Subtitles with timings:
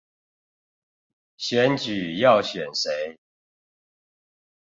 [1.37, 3.19] 選舉要選誰